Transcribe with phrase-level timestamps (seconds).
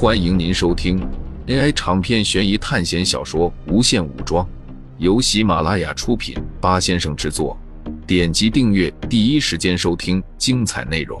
[0.00, 0.96] 欢迎您收听
[1.48, 4.46] AI 长篇悬疑探险小说《无限武装》，
[4.98, 7.58] 由喜马拉雅出品，八先生制作。
[8.06, 11.20] 点击订阅，第一时间收听精彩内容。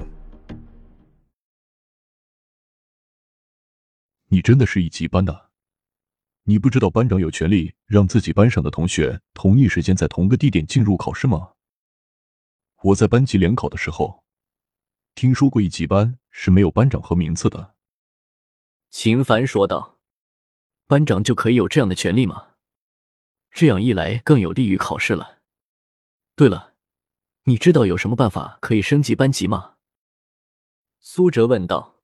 [4.28, 5.50] 你真的是一级班的？
[6.44, 11.48] 你不知道班长有权利让自己班上的同学同一时间在同个地点进入考试吗？
[12.84, 14.22] 我在班级联考的时候，
[15.16, 17.74] 听说过一级班是没有班长和名次的。
[18.90, 19.98] 秦凡说道
[20.88, 22.54] ：“班长就可以有这样的权利吗？
[23.50, 25.40] 这样一来更有利于考试了。
[26.34, 26.74] 对了，
[27.44, 29.76] 你知道有什么办法可以升级班级吗？”
[31.00, 32.02] 苏哲问道。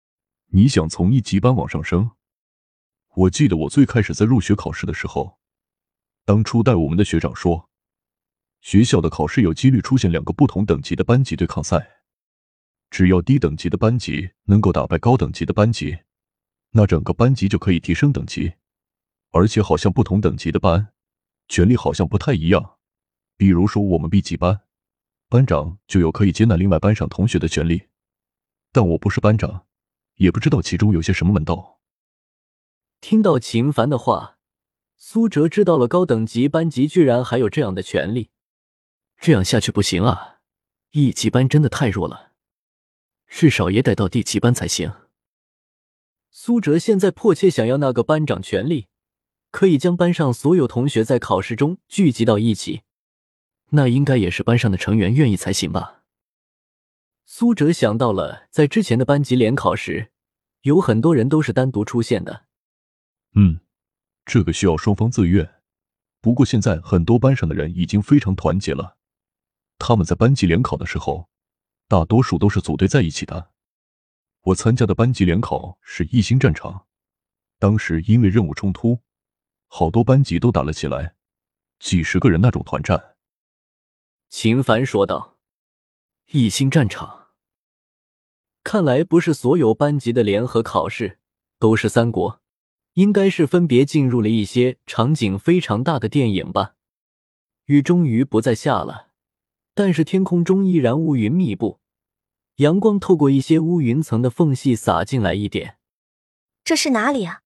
[0.52, 2.12] “你想从一级班往上升？
[3.14, 5.38] 我记得我最开始在入学考试的时候，
[6.26, 7.70] 当初带我们的学长说，
[8.60, 12.02] 学校的考试有几率出现两个不同等级的班级对抗赛，
[12.90, 15.98] 只要低等级的班级能够打败高等级的班级。”
[16.76, 18.52] 那整个班级就可以提升等级，
[19.30, 20.88] 而且好像不同等级的班，
[21.48, 22.76] 权力好像不太一样。
[23.38, 24.60] 比如说我们 B 级班，
[25.30, 27.88] 班长就有可以接纳另外班上同学的权利，
[28.72, 29.64] 但我不是班长，
[30.16, 31.80] 也不知道其中有些什么门道。
[33.00, 34.36] 听到秦凡的话，
[34.98, 38.28] 苏哲知道了高等级班级居然还有这样的权利，
[39.18, 40.40] 这样下去不行啊！
[40.90, 42.32] 一级班真的太弱了，
[43.26, 44.92] 至少也得到地级班才行。
[46.38, 48.88] 苏哲现在迫切想要那个班长权力，
[49.50, 52.82] 可以将班上所有同学在考试中聚集到一起。
[53.70, 56.02] 那应该也是班上的成员愿意才行吧？
[57.24, 60.10] 苏哲想到了，在之前的班级联考时，
[60.60, 62.44] 有很多人都是单独出现的。
[63.34, 63.60] 嗯，
[64.26, 65.54] 这个需要双方自愿。
[66.20, 68.98] 不过现在很多班上的人已经非常团结了，
[69.78, 71.30] 他们在班级联考的时候，
[71.88, 73.52] 大多数都是组队在一起的。
[74.46, 76.86] 我参加的班级联考是一星战场，
[77.58, 79.00] 当时因为任务冲突，
[79.66, 81.16] 好多班级都打了起来，
[81.80, 83.16] 几十个人那种团战。
[84.28, 85.38] 秦凡说道
[86.30, 87.30] ：“一星战场，
[88.62, 91.18] 看来不是所有班级的联合考试
[91.58, 92.40] 都是三国，
[92.92, 96.76] 应该是分别进入了一些场景非常大的电影吧。”
[97.66, 99.08] 雨终于不再下了，
[99.74, 101.80] 但是天空中依然乌云密布。
[102.56, 105.78] 阳光透过一些乌云层的缝隙洒进来一点。
[106.64, 107.42] 这是哪里啊？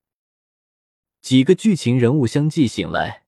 [1.20, 3.26] 几个剧情人物相继醒来，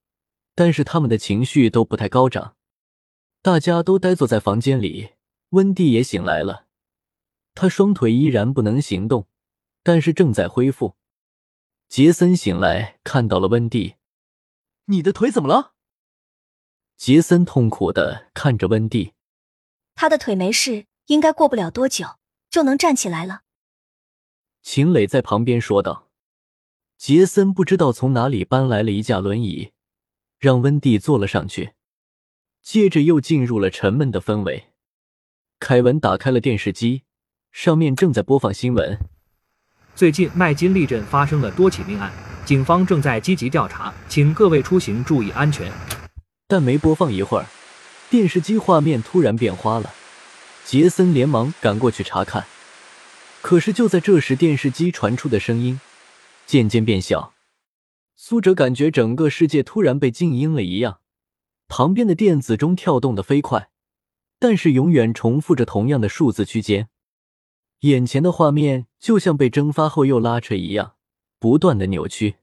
[0.54, 2.56] 但是他们的情绪都不太高涨。
[3.42, 5.10] 大家都呆坐在房间里。
[5.50, 6.66] 温蒂也醒来了，
[7.54, 9.26] 他双腿依然不能行动，
[9.82, 10.96] 但是正在恢复。
[11.90, 13.96] 杰森醒来，看到了温蒂
[14.86, 15.74] ：“你的腿怎么了？”
[16.96, 19.12] 杰森痛苦的看着温蒂
[19.94, 22.06] ：“他的腿没事。”应该过不了多久
[22.50, 23.42] 就能站起来了。
[24.62, 26.08] 秦磊在旁边说道。
[26.96, 29.72] 杰森不知道从哪里搬来了一架轮椅，
[30.38, 31.72] 让温蒂坐了上去，
[32.62, 34.66] 接着又进入了沉闷的氛围。
[35.58, 37.02] 凯文打开了电视机，
[37.50, 38.96] 上面正在播放新闻。
[39.96, 42.12] 最近麦金利镇发生了多起命案，
[42.44, 45.72] 警方正在积极调查，请各位出行注意安全。
[46.46, 47.46] 但没播放一会儿，
[48.08, 49.92] 电视机画面突然变花了。
[50.64, 52.46] 杰森连忙赶过去查看，
[53.42, 55.80] 可是就在这时，电视机传出的声音
[56.46, 57.34] 渐渐变小。
[58.14, 61.00] 苏哲感觉整个世界突然被静音了一样，
[61.68, 63.70] 旁边的电子钟跳动的飞快，
[64.38, 66.88] 但是永远重复着同样的数字区间。
[67.80, 70.94] 眼前的画面就像被蒸发后又拉扯一样，
[71.40, 72.36] 不断的扭曲。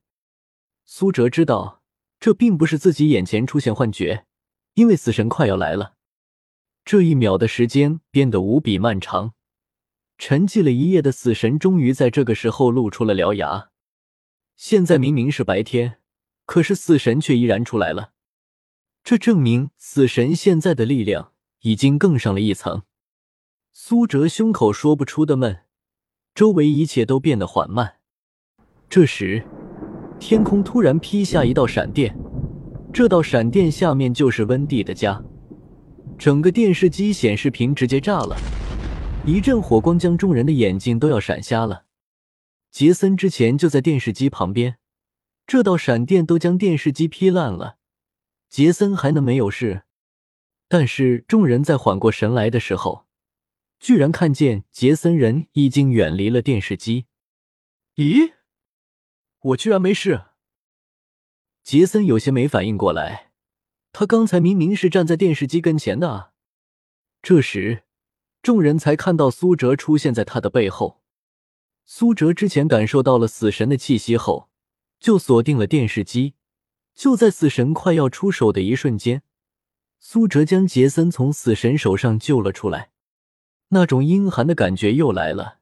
[0.85, 1.81] 苏哲知道
[2.19, 4.25] 这并不是自己眼前出现幻觉，
[4.73, 5.93] 因为死神快要来了。
[6.85, 9.33] 这一秒的时间变得无比漫长，
[10.17, 13.69] 沉寂了一夜的死神终于在这个时候露出了獠牙。
[14.55, 15.99] 现在明明是白天，
[16.45, 18.13] 可是死神却依然出来了。
[19.03, 21.31] 这证明死神现在的力量
[21.61, 22.83] 已经更上了一层。
[23.71, 25.59] 苏哲胸口说不出的闷，
[26.35, 27.99] 周围一切都变得缓慢。
[28.89, 29.47] 这时，
[30.19, 32.17] 天空突然劈下一道闪电，
[32.91, 35.23] 这道闪电下面就是温蒂的家。
[36.19, 38.35] 整个电视机显示屏直接炸了，
[39.25, 41.85] 一阵火光将众人的眼睛都要闪瞎了。
[42.69, 44.79] 杰森之前就在电视机旁边，
[45.47, 47.77] 这道闪电都将电视机劈烂了，
[48.49, 49.83] 杰森还能没有事？
[50.67, 53.05] 但是众人在缓过神来的时候，
[53.79, 57.05] 居然看见杰森人已经远离了电视机。
[57.95, 58.33] 咦，
[59.39, 60.25] 我居然没事？
[61.63, 63.28] 杰森有些没反应过来。
[63.91, 66.31] 他刚才明明是站在电视机跟前的啊！
[67.21, 67.83] 这时，
[68.41, 71.01] 众人才看到苏哲出现在他的背后。
[71.85, 74.49] 苏哲之前感受到了死神的气息后，
[74.99, 76.35] 就锁定了电视机。
[76.93, 79.23] 就在死神快要出手的一瞬间，
[79.99, 82.91] 苏哲将杰森从死神手上救了出来。
[83.69, 85.59] 那种阴寒的感觉又来了，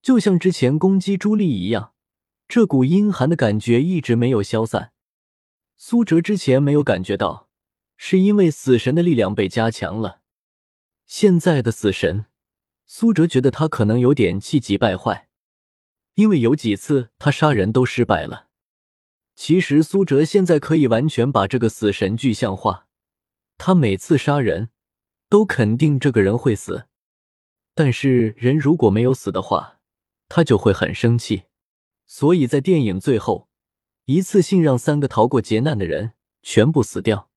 [0.00, 1.92] 就像之前攻击朱莉一样，
[2.48, 4.92] 这股阴寒的感觉一直没有消散。
[5.76, 7.48] 苏哲之前没有感觉到，
[8.02, 10.22] 是因为死神的力量被加强了。
[11.04, 12.24] 现在的死神，
[12.86, 15.28] 苏哲觉得他可能有点气急败坏，
[16.14, 18.48] 因为有几次他杀人都失败了。
[19.36, 22.86] 其实苏哲现在可以完全把这个死神具象化，
[23.58, 24.70] 他每次杀人，
[25.28, 26.86] 都肯定这个人会死。
[27.74, 29.78] 但是人如果没有死的话，
[30.26, 31.42] 他就会很生气。
[32.06, 33.50] 所以在电影最后，
[34.06, 37.29] 一次性让三个逃过劫难的人全部死掉。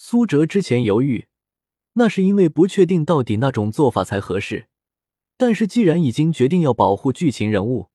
[0.00, 1.26] 苏哲之前犹豫，
[1.94, 4.68] 那是因为不确定到底那种做法才合适。
[5.36, 7.90] 但是既然已经决定要保护剧情人物，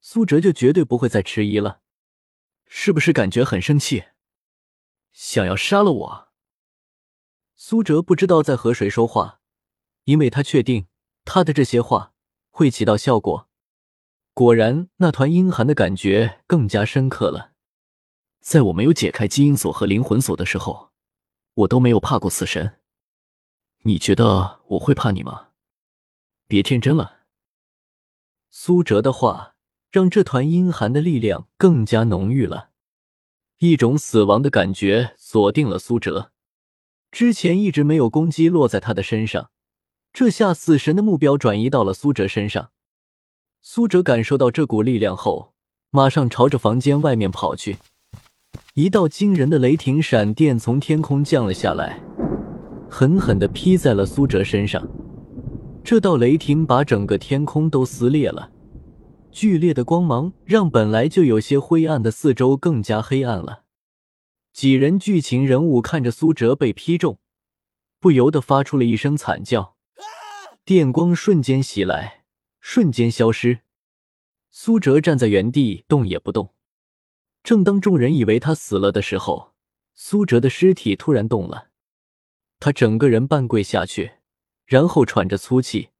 [0.00, 1.80] 苏哲就绝对不会再迟疑了。
[2.66, 4.02] 是不是感觉很生气，
[5.12, 6.28] 想要杀了我？
[7.54, 9.38] 苏哲不知道在和谁说话，
[10.06, 10.88] 因为他确定
[11.24, 12.14] 他的这些话
[12.50, 13.48] 会起到效果。
[14.32, 17.52] 果然，那团阴寒的感觉更加深刻了。
[18.40, 20.83] 在我没有解开基因锁和灵魂锁的时候，
[21.54, 22.78] 我都没有怕过死神。
[23.82, 25.48] 你觉得我会怕你吗？
[26.46, 27.20] 别天真了。
[28.50, 29.52] 苏哲的话。
[29.94, 32.70] 让这团阴寒的力量更加浓郁了，
[33.58, 36.32] 一种死亡的感觉锁定了苏哲。
[37.12, 39.52] 之前一直没有攻击落在他的身上，
[40.12, 42.72] 这下死神的目标转移到了苏哲身上。
[43.62, 45.54] 苏哲感受到这股力量后，
[45.90, 47.78] 马上朝着房间外面跑去。
[48.74, 52.02] 一道惊人的雷霆闪电从天空降了下来，
[52.90, 54.84] 狠狠地劈在了苏哲身上。
[55.84, 58.50] 这道雷霆把整个天空都撕裂了。
[59.30, 63.62] 剧烈的光芒让本来就有些灰暗的四周更加黑暗了。
[64.52, 67.20] 几人剧情人物看着苏哲被劈中，
[68.00, 69.76] 不由得发出了一声惨叫。
[70.64, 72.24] 电光瞬间袭来，
[72.60, 73.60] 瞬间消失。
[74.50, 76.53] 苏哲站在原地动也不动。
[77.44, 79.52] 正当众人以为他死了的时候，
[79.94, 81.68] 苏哲的尸体突然动了，
[82.58, 84.14] 他整个人半跪下去，
[84.64, 85.90] 然后喘着粗气，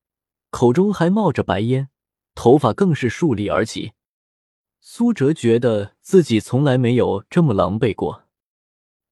[0.51, 1.91] 口中还冒着白烟。
[2.35, 3.93] 头发更是竖立而起，
[4.81, 8.25] 苏哲觉得自己从来没有这么狼狈过。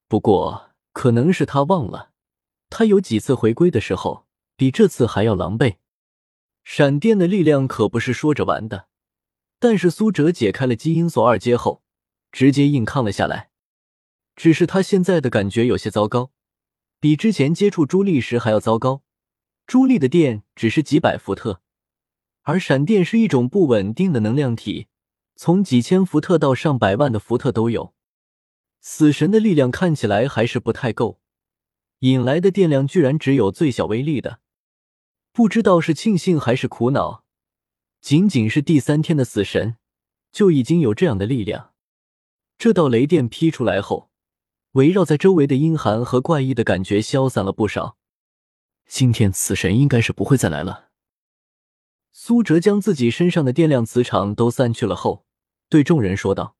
[0.09, 2.09] 不过，可能是他忘了，
[2.69, 4.25] 他有几次回归的时候
[4.57, 5.75] 比这次还要狼狈。
[6.63, 8.87] 闪电的力量可不是说着玩的，
[9.59, 11.82] 但是苏哲解开了基因锁二阶后，
[12.33, 13.51] 直接硬抗了下来。
[14.35, 16.31] 只是他现在的感觉有些糟糕，
[16.99, 19.03] 比之前接触朱莉时还要糟糕。
[19.65, 21.61] 朱莉的电只是几百伏特。
[22.41, 24.87] 而闪电是一种不稳定的能量体，
[25.37, 27.93] 从几千伏特到上百万的伏特都有。
[28.81, 31.21] 死神的力量看起来还是不太够，
[31.99, 34.39] 引来的电量居然只有最小微粒的。
[35.31, 37.23] 不知道是庆幸还是苦恼，
[38.01, 39.77] 仅仅是第三天的死神
[40.31, 41.72] 就已经有这样的力量。
[42.63, 44.09] 这道雷电劈出来后，
[44.71, 47.97] 围绕在周围的阴寒和怪异的感觉消散了不少。
[48.87, 50.87] 今天死神应该是不会再来了。
[52.13, 55.25] 苏哲将自己身上的电量磁场都散去了后，
[55.67, 56.55] 对众人说道：“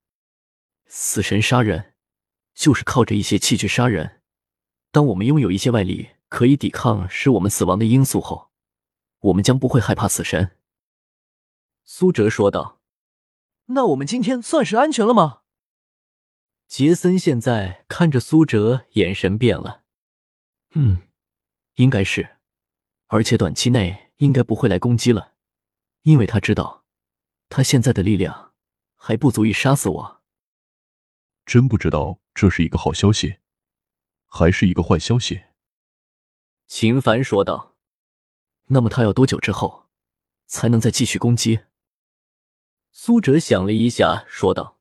[0.88, 1.94] 死神杀人，
[2.54, 4.20] 就是靠着一些气去杀人。
[4.92, 8.50] 当我们拥有一些外力可以抵抗使我们死亡的因素后，
[9.22, 10.58] 我们将不会害怕死神。”
[11.86, 12.82] 苏哲说道
[13.72, 15.39] ：“那我们今天算是安全了吗？”
[16.74, 19.84] 杰森现在看着苏哲，眼神变了。
[20.74, 21.03] “嗯，
[21.75, 22.38] 应该是，
[23.10, 25.36] 而且短期内应该不会来攻击了。”
[26.01, 26.84] 因为他知道，
[27.48, 28.56] 他现在的力量
[28.96, 30.24] 还不足以杀死我。
[31.46, 33.38] 真不知道这是一个好消息，
[34.25, 35.44] 还是一个坏消息。
[36.65, 37.75] 秦凡说道
[38.70, 39.92] ：“那么他要多久之后
[40.48, 41.65] 才能再继续攻击？”
[42.92, 44.80] 苏哲想了一下，说道：“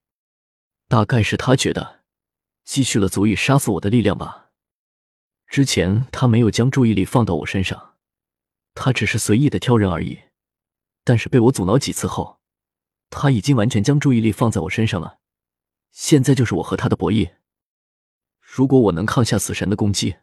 [0.93, 2.03] 大概是他觉得
[2.65, 4.51] 积蓄了足以杀死我的力量吧。
[5.47, 7.95] 之前他没有将注意力放到我身上，
[8.75, 10.21] 他只是随意的挑人而已。”
[11.03, 12.41] 但是被我阻挠几次后，
[13.09, 15.19] 他已经完全将注意力放在我身上了。
[15.93, 17.37] 现在就是我和他的博弈。
[18.39, 20.17] 如果我能抗下死神的攻击，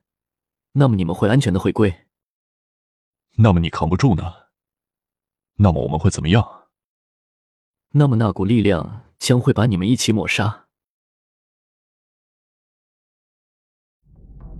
[0.73, 2.05] 那么你们会安全的回归。
[3.37, 4.49] 那么你扛不住呢？
[5.55, 6.67] 那么我们会怎么样？
[7.93, 10.65] 那么那股力量将会把你们一起抹杀。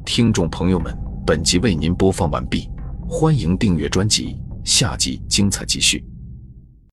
[0.06, 2.70] 听众朋友们，本集为您播放完毕，
[3.08, 4.38] 欢迎订阅专辑。
[4.63, 6.06] 下集精彩继续。